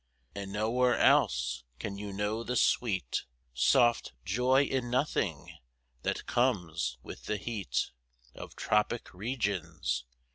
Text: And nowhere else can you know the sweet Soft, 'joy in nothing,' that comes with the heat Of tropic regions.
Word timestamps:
And 0.33 0.51
nowhere 0.51 0.97
else 0.97 1.63
can 1.77 1.95
you 1.99 2.11
know 2.11 2.43
the 2.43 2.55
sweet 2.55 3.25
Soft, 3.53 4.13
'joy 4.25 4.63
in 4.63 4.89
nothing,' 4.89 5.55
that 6.01 6.25
comes 6.25 6.97
with 7.03 7.25
the 7.25 7.37
heat 7.37 7.91
Of 8.33 8.55
tropic 8.55 9.13
regions. 9.13 10.05